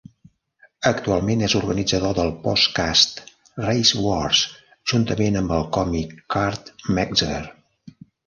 [0.91, 3.21] Actualment, és organitzador del podcast
[3.65, 4.41] "Race Wars"
[4.93, 7.39] juntament amb el còmic Kurt Metzger.